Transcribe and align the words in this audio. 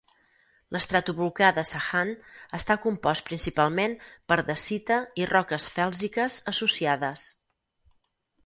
L'estratovolcà 0.75 1.49
de 1.57 1.63
Sahand 1.71 2.31
està 2.59 2.77
compost 2.87 3.25
principalment 3.29 3.95
per 4.33 4.39
dacita 4.49 4.99
i 5.25 5.31
roques 5.35 5.71
fèlsiques 5.77 6.43
associades. 6.55 7.29